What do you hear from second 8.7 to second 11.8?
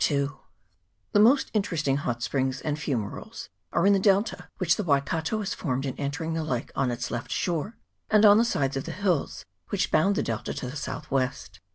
of the hills which hound the delta to the south west.